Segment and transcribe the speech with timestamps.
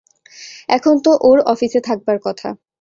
[0.69, 2.49] এখন তো ওঁর অফিসে থাকবায় কথা।